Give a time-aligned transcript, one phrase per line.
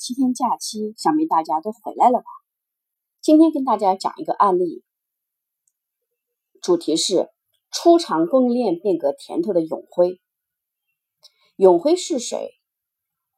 [0.00, 2.24] 七天假期，想必大家都回来了吧？
[3.20, 4.82] 今天跟大家讲一个案例，
[6.62, 7.28] 主题是
[7.70, 10.18] 初尝供应链变革甜头的永辉。
[11.56, 12.52] 永辉是谁？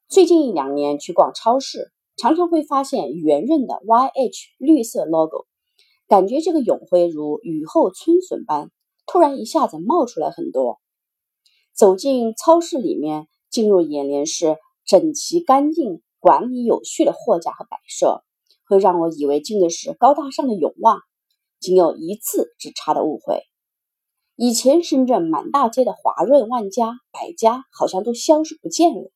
[0.07, 5.49] 最近一两年去逛超市，常常会发现圆润的 YH 绿色 logo，
[6.07, 8.71] 感觉这个永辉如雨后春笋般，
[9.05, 10.81] 突然一下子冒出来很多。
[11.75, 14.59] 走进超市里面，进入眼帘是。
[14.85, 18.23] 整齐干净、管理有序的货架和摆设，
[18.69, 21.01] 会让我以为进的是高大上的永旺，
[21.59, 23.43] 仅有一字之差的误会。
[24.37, 29.11] 以前深圳满大街的华润、万家、百家好像都消失不见了，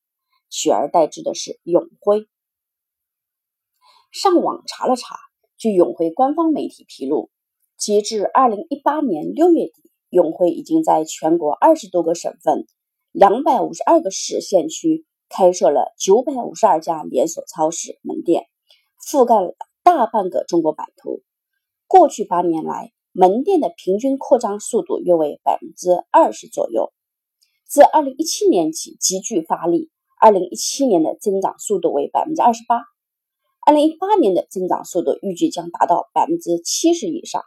[0.50, 2.26] 取而代之的是永辉。
[4.10, 5.16] 上网查了查，
[5.56, 7.30] 据永辉官方媒体披露，
[7.78, 12.66] 截至二零一八年六月底，永辉已经在全国二十多个省份、
[13.12, 15.06] 两百五十二个市县区。
[15.28, 18.46] 开设了九百五十二家连锁超市门店，
[19.00, 21.22] 覆盖了大半个中国版图。
[21.86, 26.92] 过去八年来，门店的平均扩张速度约为百分之二十左右。
[27.64, 32.76] 自二零一七年起急剧发力，二零一七年的增长速度为百分之二十八，
[33.66, 37.42] 二零一八年的增长速度预计将达到百分之七十以上。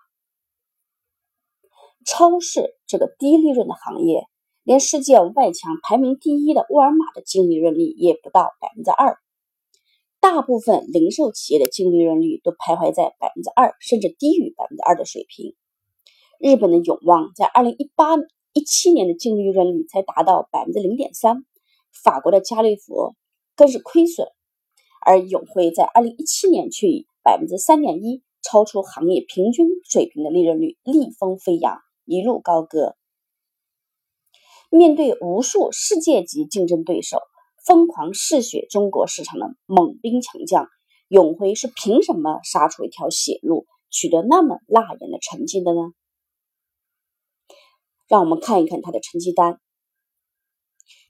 [2.05, 4.27] 超市这个低利润的行业。
[4.70, 9.17] 连世界五百强排名第一的沃尔玛的净利润率也不到百分之二，
[10.20, 15.56] 大部分零售企业的净利润率都徘徊在百分之二甚至低于百分之二的水平。
[16.40, 18.16] 日本的永旺在二零一八
[18.53, 21.45] 一七年的净利润率才达到百分之零点三，
[22.03, 23.16] 法国的家乐福
[23.56, 24.28] 更是亏损，
[25.03, 32.97] 而永辉在二零一七年却以百分之三点一超出行业平均水平的利润率，逆风飞扬，一路高歌。
[34.70, 37.17] 面对无数世界级竞争对手
[37.66, 40.67] 疯狂嗜血中国市场的猛兵强将，
[41.08, 45.92] 永辉是凭什么杀出一条血路，取得那么辣眼的成绩的呢？
[48.08, 49.59] 让我们看一看他的成绩单。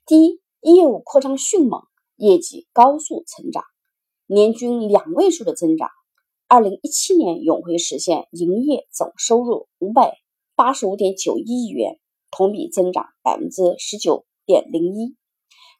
[0.05, 1.81] 第一，业务扩张迅猛，
[2.15, 3.63] 业绩高速成长，
[4.25, 5.89] 年均两位数的增长。
[6.47, 10.17] 二零一七年，永辉实现营业总收入五百
[10.55, 11.99] 八十五点九亿元。
[12.31, 15.15] 同比增长百分之十九点零一，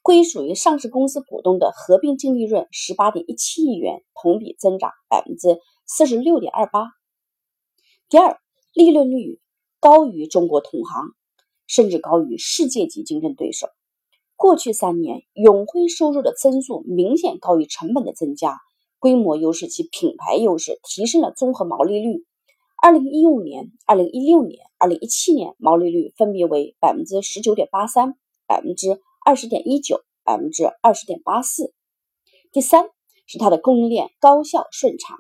[0.02, 6.88] 归属于上市公司股东的合并净利润十八点一七亿元，同比增长百分之四十六点二八。
[8.10, 8.40] 第二，
[8.74, 9.40] 利润率
[9.80, 11.12] 高于中国同行，
[11.68, 13.68] 甚至高于世界级竞争对手。
[14.36, 18.58] 过去三年，永辉收入的增速明显高于成本的增加，
[18.98, 22.26] 规模优势及品牌优势提升了综合毛利率。
[22.82, 28.18] 二零一五年、二零一六年、二零一七年毛利率分别为百分之十九点八三、
[28.48, 31.74] 百分之二十点一九、百分之二十点八四。
[32.54, 32.86] 第三
[33.28, 35.18] 是它的供应链高效顺畅，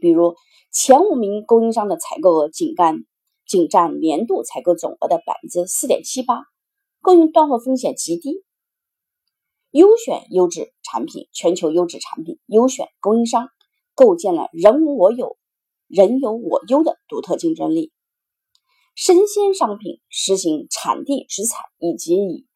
[0.00, 0.34] 比如
[0.72, 3.04] 前五名供应商的采购额仅占
[3.46, 6.42] 仅占年度采购总额的百分之四点七八，
[7.00, 8.42] 供应断货风险极低。
[9.70, 13.48] 优选优质产品，全球优质产品，优选供应商，
[13.94, 15.36] 构建了人无我有。
[15.88, 17.92] 人有我优的独特竞争力。
[18.94, 22.46] 生鲜商品实行产地直采，以及以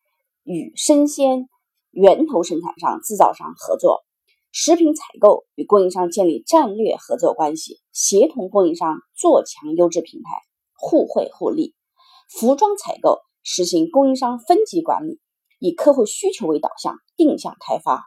[0.44, 1.48] 与生鲜
[1.90, 4.04] 源头生产商、制造商合作；
[4.50, 10.30] 食品采购与供应商建立战略合作关系，协同供应商做强优质品牌，
[10.74, 11.74] 互惠互利。
[12.28, 15.20] 服装采购实行供应商分级管理，
[15.58, 18.02] 以客户需求为导向，定向开发。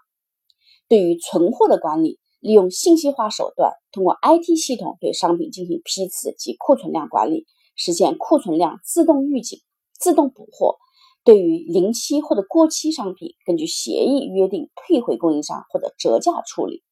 [0.87, 2.19] 对于存货的管理。
[2.45, 9.61] 利用信息化手段，通过 IT 系统对商品进行批次及库存量管理，实现库存量自动预警、
[9.99, 10.75] 自动补货。
[11.23, 16.83] 对于临期或者过期商品，根据协议约定退回供应商或者折价处理。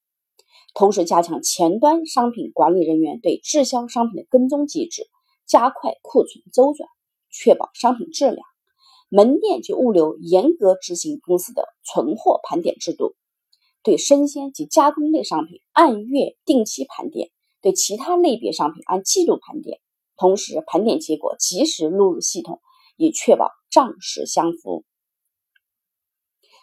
[0.73, 5.03] 同时，加强前端商品管理人员对滞销商品的跟踪机制，
[5.45, 6.89] 加快库存周转，
[7.29, 8.39] 确保商品质量。
[9.07, 13.13] 门店及物流严格执行公司的存货盘点制度。
[13.83, 17.29] 对生鲜及加工类商品按月定期盘点，
[17.61, 19.81] 对其他类别商品按季度盘点，
[20.15, 22.61] 同时盘点结果及时录入系统，
[22.95, 24.85] 以确保账实相符。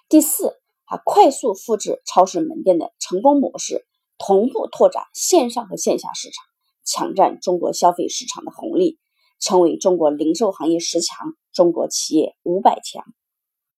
[0.09, 6.45] 第四，啊，快速复制超市门店的成功模式，同步拓展线上和线下市场，
[6.85, 8.99] 抢占中国消费市场的红利，
[9.39, 13.05] 成为中国零售行业十强、中国企业五百强。